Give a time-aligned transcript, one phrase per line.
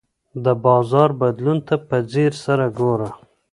[0.43, 3.09] د بازار بدلون ته په ځیر سره ګوره.